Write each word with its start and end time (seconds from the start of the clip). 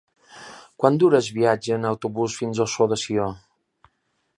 Quant 0.83 0.97
dura 1.03 1.21
el 1.25 1.29
viatge 1.37 1.77
en 1.77 1.87
autobús 1.91 2.41
fins 2.41 2.63
a 2.63 2.67
Ossó 2.69 2.89
de 2.95 3.03
Sió? 3.05 3.31